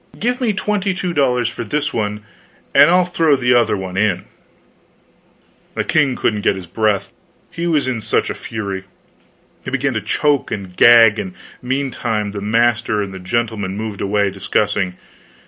[0.17, 2.23] Give me twenty two dollars for this one,
[2.73, 4.23] and I'll throw the other one in."
[5.75, 7.11] The king couldn't get his breath,
[7.51, 8.85] he was in such a fury.
[9.63, 14.31] He began to choke and gag, and meantime the master and the gentleman moved away
[14.31, 14.97] discussing.